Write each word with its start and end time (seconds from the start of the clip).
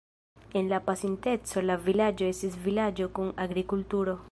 En 0.61 0.69
la 0.71 0.79
pasinteco 0.87 1.61
la 1.67 1.77
vilaĝo 1.89 2.27
estis 2.31 2.59
vilaĝo 2.65 3.11
kun 3.19 3.33
agrikulturo. 3.47 4.19